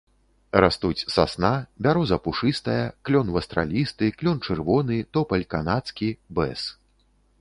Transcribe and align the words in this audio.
Растуць 0.63 1.05
сасна, 1.15 1.51
бяроза 1.87 2.17
пушыстая, 2.27 2.85
клён 3.09 3.27
вастралісты, 3.35 4.05
клён 4.23 4.37
чырвоны, 4.49 4.95
топаль 5.19 5.45
канадскі, 5.57 6.09
бэз. 6.41 6.65